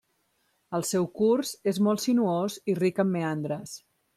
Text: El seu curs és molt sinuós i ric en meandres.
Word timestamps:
El 0.77 0.85
seu 0.91 1.05
curs 1.19 1.51
és 1.73 1.81
molt 1.89 2.03
sinuós 2.07 2.59
i 2.73 2.77
ric 2.83 3.03
en 3.07 3.13
meandres. 3.19 3.77